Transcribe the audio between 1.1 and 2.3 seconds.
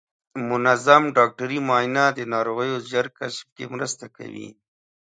ډاکټري معاینه د